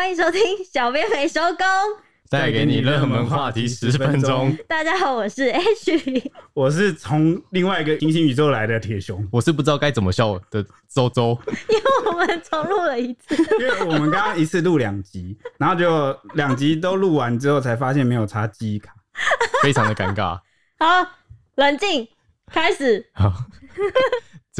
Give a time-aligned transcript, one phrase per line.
[0.00, 1.66] 欢迎收听小编没收工，
[2.30, 4.56] 带给你热门话题十分钟。
[4.66, 11.38] 大家好，我是 H，我是从另外一个平行宇宙来的铁熊，我是不知道该怎么笑的周周。
[11.68, 18.94] 因为我们重录了一次，因为我们刚刚一次录两集，然后就两集都录完之后才发现没有插记忆卡，
[19.62, 20.40] 非常的尴尬。
[20.78, 21.06] 好，
[21.56, 22.08] 冷静，
[22.50, 23.06] 开始。
[23.12, 23.30] 好。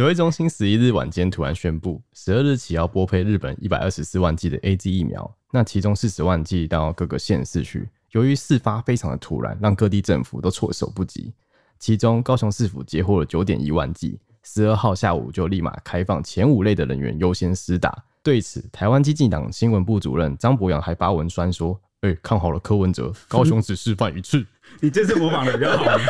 [0.00, 7.86] 指挥中心十一日晚间突然宣布，十二日起要拨配日本一百二十四万剂的 AZ 疫苗，那其中四十万剂到各个县市去。
[8.12, 11.34] 由于事发非常的突然，让各地政府都措手不及。
[11.78, 17.94] 其中高雄市府截获了九点一万剂，十二号下午就立马开放前五类的人员优先施打。
[18.22, 24.46] 对此，台湾基进党新闻部主任张博洋还发文酸说：“哎、欸，看好了柯文哲，高雄只示范一次。
[24.80, 25.84] ”你这次模仿的比较好。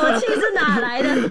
[0.00, 1.30] 口气是哪来的？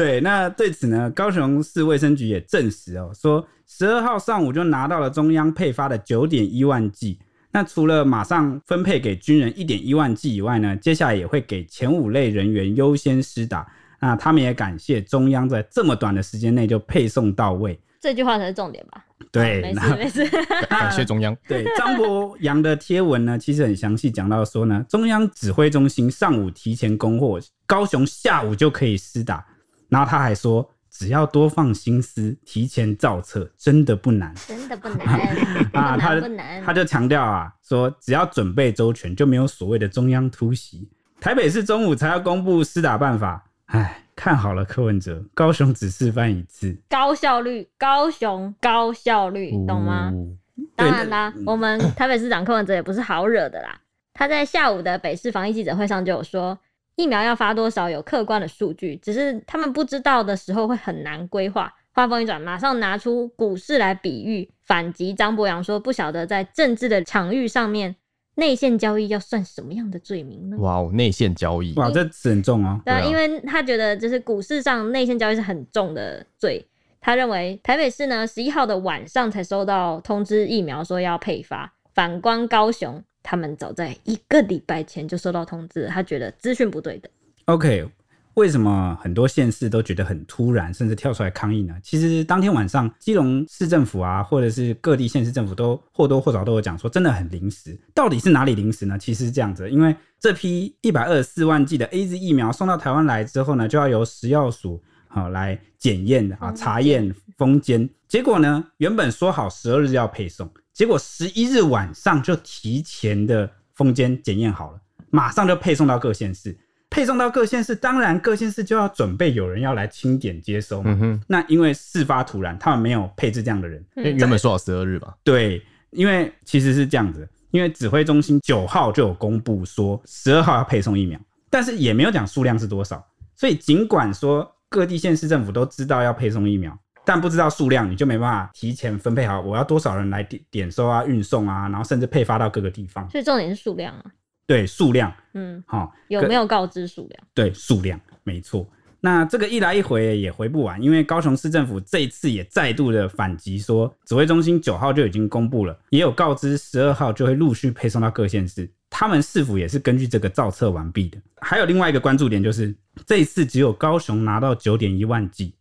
[0.00, 7.18] 对，那对此呢，高雄市卫生局也证实哦，说十二号上午就拿到了中央配发的九点一万剂。
[7.52, 13.70] 那除了马上分配给军人一点一万剂以外呢，接下来也会给前五类人员优先施打。
[14.00, 17.78] 那他们也感谢中央在这么短的时间内就配送到位。
[18.00, 19.04] 这句话才是重点吧？
[19.30, 20.26] 对，没事没事。
[20.70, 21.36] 感谢中央。
[21.46, 29.44] 对，张博洋的贴文呢，其实很详细讲到说呢，中央指挥中心上午提前供货，高雄下午就可以施打。
[29.90, 35.06] 然后他还说，只要多放心思，提前造册，真的不难，真的不难
[35.74, 35.96] 啊！
[35.98, 40.88] 他不难，他就强调啊，说只要准备周全，就没有所谓的中央突袭。
[41.20, 44.04] 台北市中午才要公布施打办法，哎。
[44.16, 50.12] 看好了，柯文哲，高雄只示范一次，高效率，高雄高效率，懂吗？
[50.12, 50.36] 哦、
[50.76, 53.80] 当然啦，我们台北市长柯文哲也不是好惹的啦。
[54.12, 56.58] 他在下午的北市防疫记者会上就有说，
[56.96, 61.72] 疫苗要发多少有客观的数据，只是他们不知道的时候会很难规划。
[61.92, 67.96] 话锋一转，马上拿出股市来比喻，反击张博洋说，不晓得在政治的场域上面。
[68.36, 70.56] 内线交易要算什么样的罪名呢？
[70.60, 72.80] 哇哦，内线交易，哇，这很重啊。
[72.86, 76.64] 对啊，因为他觉得就是股市上内线交易是很重的罪。
[77.00, 81.70] 他认为台北市呢，十一号的晚上才收到通知，疫苗说要配发。
[81.92, 87.08] 反观高雄，他们早在一个礼拜前就收到通知，他觉得资讯不对的。
[87.44, 87.88] OK。
[88.34, 91.74] 为什么很多县市都觉得很突然，甚至跳出来抗议呢？
[91.80, 97.78] 其实当天晚上，基隆市政府啊，或者是各地县市政府都或多或少都有讲说，真的很临时。
[97.94, 98.98] 到底是哪里临时呢？
[98.98, 107.88] 其实是这样子，因为这批一百二十四万剂的 AZ 疫苗送到台湾来之后呢，就要由食药署好来检验啊，查验封监。
[108.08, 116.56] 结果呢，原本说好十二日要配送，结果十一日晚上就提前的封监检验好了，马上就配送到各县市。
[116.92, 120.90] 配送到各县市，当然各县市就要准备有人要来清点接收嘛。
[120.90, 123.80] 嗯、哼那因为事发突然，他们没有配置这样的人。
[123.94, 125.14] 因为原本说好十二日吧。
[125.22, 131.16] 对，因为其实是这样子，因为指挥中心九号就有公布说十二号要配送疫苗，
[131.48, 133.00] 但是也没有讲数量是多少。
[133.36, 143.08] 所以尽管说各地县市政府都知道要配送疫苗，但不知道数量，你就没办法提前分配好我要多少人来点点收啊、运送啊，然后甚至配发到各个地方。
[143.10, 144.04] 所以重点是数量啊。
[144.46, 147.22] 对数量，嗯，好、哦，有没有告知数量？
[147.32, 148.68] 对数量，没错。
[149.00, 158.70] 那这个一来一回也回不完，因为高雄市政府这一次也再度的反击说，指挥中心九号就已经公布了，也有告知十二号就会陆续配送到各县市。
[158.90, 161.18] 他们是否也是根据这个造册完毕的？
[161.40, 162.76] 还有另外一个关注点就是，
[163.06, 165.54] 这一次只有高雄拿到九点一万剂，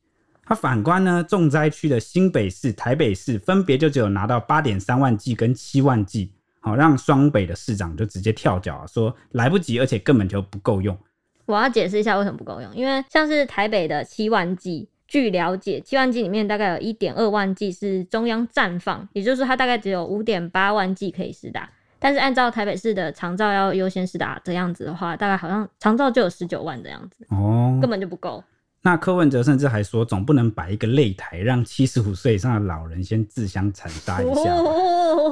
[0.49, 6.33] 他反观呢，重灾区的新北市、台北市分别就只有拿到八点三万剂跟七万剂。
[6.59, 10.97] 好，让双北的市长就直接跳脚说来不及，而且根本就不够用。
[11.45, 21.69] 我要解释一下为什么不够用，因为像是台北的七万剂，据了解，七万剂里面大概有一点二万剂是中央暂放，也就是说它大概只有五点八万剂可以施打。
[21.99, 28.43] 但是按照台北市的长照要优先施打这样子的话，大概好像长照就有十九万这样子，哦，根本就不够。
[28.89, 34.41] 那柯文哲甚至还说，总不能摆一个擂台，让七十五岁以上的老人先自相残杀一下。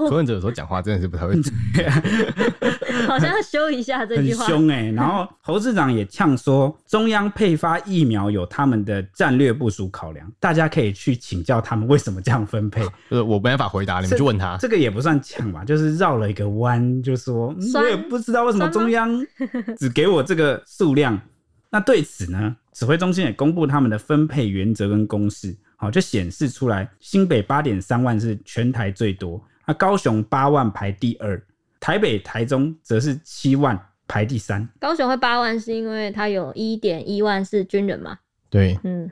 [0.07, 1.51] 柯文哲有时候讲话真的是不太会讲，
[3.07, 4.45] 好像要修一下这句话。
[4.45, 12.85] 很凶哎、欸，然后侯市长也呛说，中央配发疫苗有他们的战略部署考量，大家可以去请教他们为什么这样分配。
[13.09, 14.55] 呃，我没办法回答，你们去问他。
[14.57, 19.19] 这个也不算呛吧，就是绕了一个弯，就说酸我也不知道为什么中央
[19.79, 21.19] 只给我这个数量。
[21.69, 31.41] 那对此呢，指挥中心也公布他们的分配原则跟公式，好，就显示出来，新北八点三万是全台最多，那高雄八万排第二，
[31.79, 33.75] 台北、台中则是七万
[34.07, 34.69] 排第三。
[34.79, 38.15] 高雄会八万是因为它有一点一万是军人嘛？
[38.47, 39.09] 对，嗯，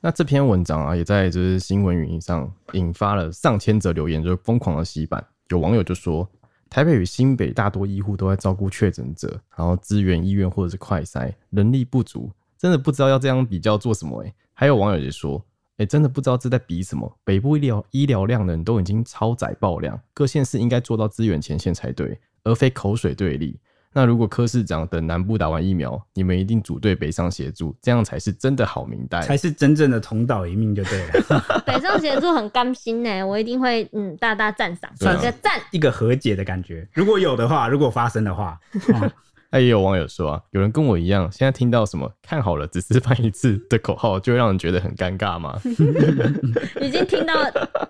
[0.00, 5.22] 那这篇文章啊，也在就是新闻语音上引发了上千则留言，就疯狂的洗版。
[5.50, 6.26] 有网友就说，
[6.70, 12.32] 台北与新北大多医护都在照顾确诊者，然后支援医院或者是快筛，人力不足，
[12.62, 14.34] 真的不知道要这样比较做什么诶、欸。
[14.54, 15.36] 还有网友也说，
[15.72, 17.12] 哎、欸，真的不知道这在比什么。
[17.24, 23.58] 北部医疗医疗量的人都已经超载爆量，各县市应该做到支援前线才对，而非口水对立。
[23.92, 31.62] 那如果柯市长等南部打完疫苗，你们一定组队北上协助，这样才是真的好明代，才是真正的同岛一命就对了。
[31.66, 36.88] 北上协助很甘心呢，我一定会嗯大大赞赏，一个赞，一个和解的感觉。
[36.92, 38.56] 如果有的话，如果发生的话。
[38.94, 39.12] 哦
[39.52, 45.60] 那也有网友说啊，有人跟我一样，现在听到什么“看好了，只示范一次”的口号，就会让人觉得很尴尬吗？
[46.80, 47.34] 已经听到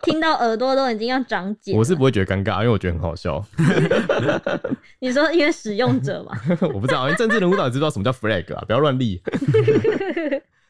[0.02, 1.76] 听到耳朵都已经要长茧。
[1.76, 3.42] 我是不会觉得尴尬，因为我觉得很好笑。
[4.98, 6.36] 你说因为使用者嘛？
[6.74, 8.64] 我不知道，因为政治人物到底知道什么叫 flag 啊？
[8.66, 9.22] 不要乱立。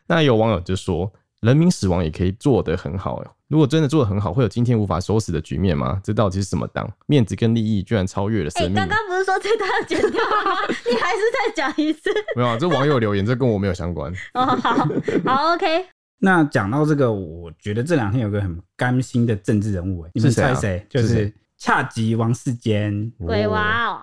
[0.07, 1.11] 那有网友就说。
[1.41, 3.21] 人民死亡也可以做得很好，
[3.53, 6.01] 如果真的做得很好，会有今天无法收拾的局面吗？
[6.03, 6.91] 这到底是什么党？
[7.05, 8.75] 面子跟利益居然超越了生命。
[8.75, 10.57] 刚刚不是说这段要剪掉吗？
[10.89, 12.09] 你还是再讲一次？
[12.35, 14.11] 没有啊，这网友留言，这跟我没有相关。
[14.33, 14.89] 哦，好，
[15.27, 15.85] 好，OK。
[16.21, 20.87] 那讲到这个，我觉得这两天有个很甘心的政治人物，你们猜谁？
[20.89, 23.13] 就是恰吉王世坚。
[23.19, 24.03] 鬼娃哦，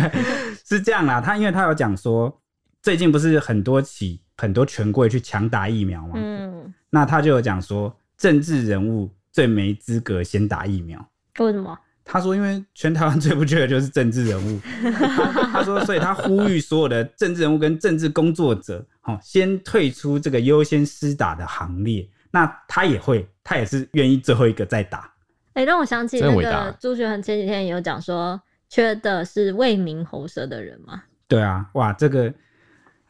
[0.66, 1.20] 是这样啦。
[1.20, 2.34] 他因为他有讲说，
[2.80, 4.22] 最近不是很多起。
[4.40, 11.08] 很多权贵去强打疫苗嘛，嗯，那他就有讲说，政治人物最没资格先打疫苗。
[11.38, 11.78] 为什么？
[12.04, 14.60] 他说，因为全台湾最不缺的就是政治人物。
[15.52, 22.08] 他说，所以他呼吁所有的政治人物跟政治工作者，哦，先退出这个优先施打的行列。
[22.30, 25.10] 那他也会，他也是愿意最后一个再打。
[25.52, 31.02] 哎、欸，让我想起那个朱学恒前几天也有讲说，缺的是为民喉舌的人嘛。
[31.28, 32.34] 对啊，哇，这个。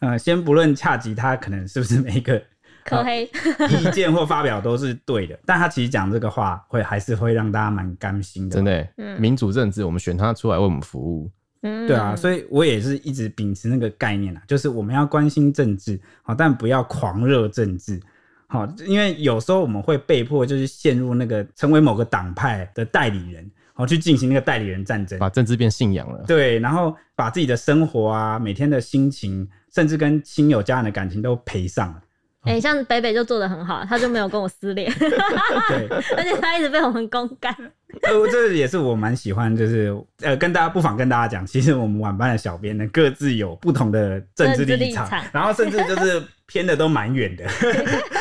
[0.00, 2.40] 呃，先不论恰吉他可能是不是每一个
[2.88, 3.24] 可黑
[3.70, 8.54] 意见或发表都是对的，但他其实讲这个话会还是会让大家蛮甘心的。
[8.54, 11.30] 真的、欸，嗯，民主政治，我们选他出来为我们服务，
[11.62, 18.00] 嗯，对啊，所以我也是一直秉持那个概念啊，就是我们要关心政治，好，但不要狂热政治，
[18.46, 23.50] 好，因为有时候我们会被迫就是陷入那个成为某个党派的代理人。
[23.78, 26.24] 然后去进行那个代理人战争，把政治变信仰了。
[26.26, 32.02] 对，然后把自己的生活啊、每天的心情，甚至跟亲友家人的感情都赔上了。
[32.48, 34.90] 哎、欸，像北北就做的很好，他就没有跟我撕裂。
[34.98, 35.86] 对，
[36.16, 37.54] 而且他一直被我们公干。
[38.02, 47.44] 呃，这也是我蛮喜欢，就是呃，跟大家不妨跟大家讲，其实我们晚班的小编呢，各自有不同的政治立场，立场然后甚至就是偏的都蛮远的，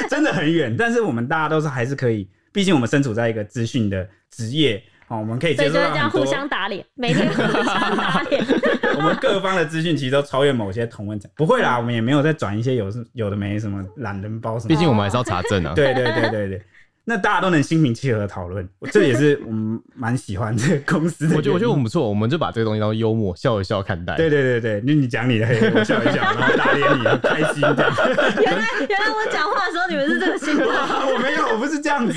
[0.09, 0.75] 真的很远。
[0.75, 4.83] 但是我们大家都是还是可以，毕竟我们身处在一个资讯的职业。
[5.09, 8.43] 好，我们可以接受这样互相打脸，每天互相打脸。
[8.97, 14.67] 我们各方的资讯其实都超越某些同温层，不会啦，我们也没有再转一些有有的没什么懒人包什么。
[14.67, 15.73] 毕竟我们还是要查证啊。
[15.73, 16.61] 对对对对对。
[17.09, 21.37] 那大家都能心平气和的讨论， 这也是我们蛮喜欢这个公司的。
[21.37, 24.17] 我觉得我觉得我们不错，我们就把这个东西当幽默，笑一笑看待。
[24.17, 27.95] 对对对对，那你讲你的， 我笑一笑，然后打脸你，很开心这样。
[28.41, 30.65] 原来原来我讲话的时候你们是这个心态。
[31.13, 32.13] 我没有，我不是这样子。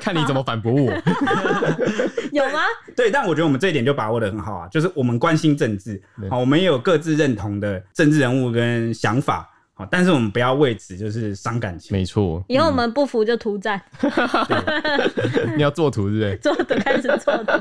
[0.00, 0.92] 看你怎么反驳我。
[2.30, 2.60] 有吗？
[2.94, 6.00] 对，但我觉得我们这一点就把握的很好啊，就是我们关心政治，
[6.30, 9.50] 好，我们也有各自认同的政治人物跟想法。
[9.78, 11.94] 好，但是我们不要为此就是伤感情。
[11.94, 13.78] 没错，以后我们不服就图战。
[15.54, 16.36] 你要做图是不是？
[16.40, 17.52] 做图开始做图。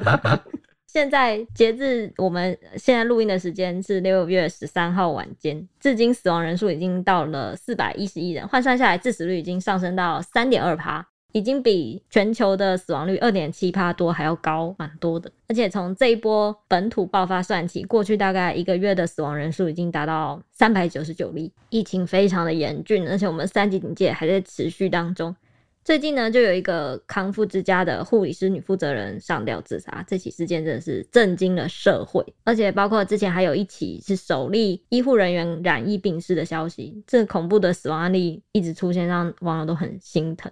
[0.87, 11.05] 现在截至我们现在录音的时间是六月十三号晚间，至今死亡人数已经到了四百一十一人，换算下来致死率已经上升到三点二趴。
[11.35, 15.29] 已经比全球的死亡率二点七趴多还要高，蛮多的。
[15.49, 25.35] 而且从这一波本土爆发算起，过去大概一个月的死亡人数已经达到三百九十九例，疫情非常的严峻，而且我们三级警戒还在持续当中。
[25.83, 32.25] 最近呢，就有一个康复之家的护理师女负责人上吊自杀，这起事件真的是震惊了社会。
[32.45, 40.49] 而且包括之前还有一起是首例医护人员染疫病逝的消息，这恐怖的死亡案例一直出现，让网友都很心疼。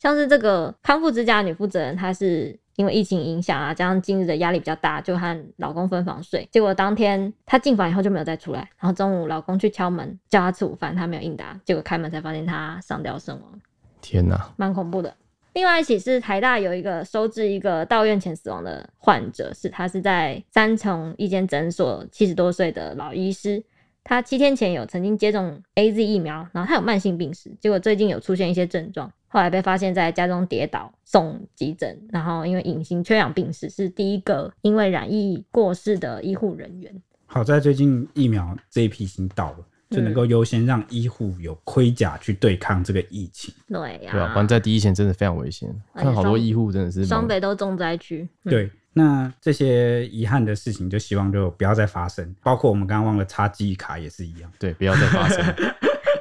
[0.00, 6.48] 像是这个康复之家女负责人，她是因为疫情影响啊，加上近日的压力比较大，就和老公分房睡。
[6.50, 13.60] 结果当天她进房以后就没有再出来，然后中午老公去敲门叫她吃午饭，她没有应答，结果开门才发现她上吊身亡。
[14.00, 15.14] 天哪，蛮恐怖的。
[15.52, 23.62] 另外一起是台大有一个收治一个到院前死亡的患者，是他是在三重一间诊所七十多岁的老医师。
[24.02, 36.92] 他七天前有曾经接种 AZ 疫苗，然后他有慢性病史，结果最近有出现一些症状，后来被发现在家中跌倒送急诊，然后因为隐形缺氧病史，是第一个因为染疫过世的医护人员。
[37.26, 39.58] 好在最近疫苗这一批已经到了，
[39.90, 43.54] 就能够优先让医护有盔甲去对抗这个疫情。
[43.68, 45.68] 对呀、啊，对啊，不然在第一线真的非常危险。
[45.94, 48.28] 看好多医护真的是双北都重灾区。
[48.44, 52.34] 嗯、对，那这些遗憾的事情，就希望就不要再发生。
[52.42, 54.50] 包括我们刚刚忘了插记忆卡也是一样。
[54.58, 55.44] 对，不要再发生。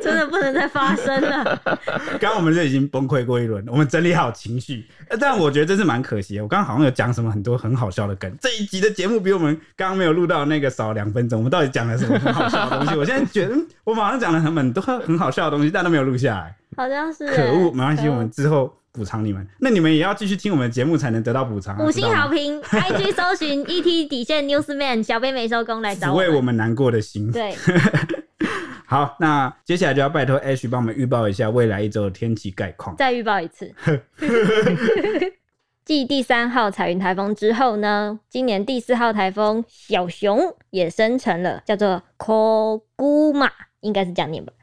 [0.02, 1.62] 真的不能再发生了。
[2.22, 4.88] 刚刚我们就已经崩溃过一轮，我们整理好情绪，
[5.20, 6.42] 但我觉得这是蛮可惜的。
[6.42, 11.40] 我刚刚好像有讲什么很多很好笑的梗，这一集的节目比我们刚刚没有录到那个少两分钟。
[11.40, 12.96] 我们到底讲了什么很好笑的东西？
[12.96, 16.56] 我现在觉得我马上讲了很多很好笑的东西，但都没有录下来。
[16.78, 17.28] 好像是。
[17.36, 19.48] 可恶，没关系，我们之后补偿你们。
[19.60, 21.86] 那你们也要继续听我们的节目，才能得到补偿、啊。
[21.86, 26.22] 五星好评， IG 搜寻 ET 底线 Newsman，小编没收工来找我。
[26.22, 27.32] 抚慰我们难过的心。
[27.32, 27.56] 对。
[28.86, 32.94] 好，那接下来就要拜托 Ash 帮我们预报一下未来一周的天气概况。
[32.98, 33.74] 再预报一次。
[35.86, 44.54] 继第三号彩云台风之后呢，今年第四号台风小熊也生成了，叫做 Koguma，应该是这样念吧。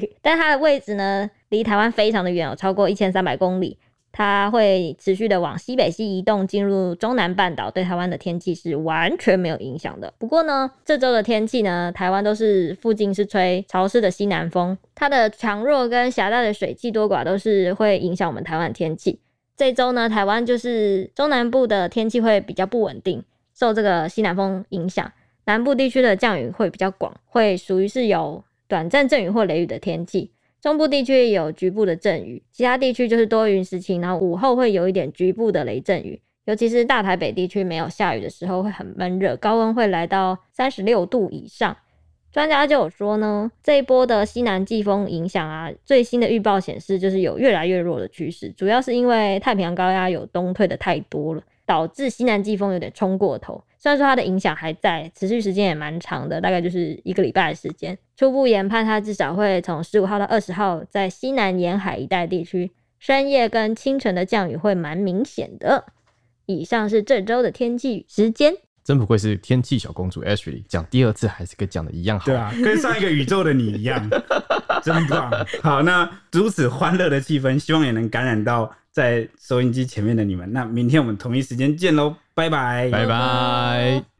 [0.22, 3.78] 但它的位置呢，离台湾非常的远，有超过一千三百公里。
[4.14, 10.12] 它会持续的往西北西移动，进入中南半岛，对台湾的天气是完全没有影响的。
[10.18, 19.18] 不过呢，这周的天气呢，台湾都是附近是吹潮湿的西南风，它的强弱跟狭大的水汽多寡都是会影响我们台湾的天气。
[19.56, 25.10] 这周呢，台湾就是中南部的天气会比较不稳定，受这个西南风影响，
[25.46, 30.32] 南部地区的降雨会比较广，会属于是有短暂阵雨或雷雨的天气。
[30.58, 36.18] 中部地区有局部的阵雨，其他地区就是多云时晴，然后午后会有一点局部的雷阵雨。
[36.46, 41.76] 尤其是大台北地区没有下雨的时候会很闷热，高温会来到三十六度以上。
[42.32, 53.62] 专家就有说呢，这一波的西南季风影响啊，最新的预报显示就是有越来越弱的趋势，主要是因为太平洋高压有东退的太多了，导致西南季风有点冲过头。
[53.82, 57.98] 虽然说它的影响还在，持续时间也蛮长的，大概就是一个礼拜的时间。
[58.16, 62.70] 初步研判，它至少会从十五号到二十号，在西南沿海一带地区，
[63.00, 65.84] 深夜跟清晨的降雨会蛮明显的。
[66.46, 68.54] 以上是这周的天气时间。
[68.84, 72.26] 真不愧是天气小公主 Ashley，讲第二次还是跟讲的一样好。
[72.26, 74.08] 对啊，跟上一个宇宙的你一样，
[74.84, 75.28] 真棒。
[75.60, 80.52] 好，那如此欢乐的气氛，希望也能感染到在收音机前面的你们。
[80.52, 84.11] 那明天我们同一时间见喽，拜拜，拜拜。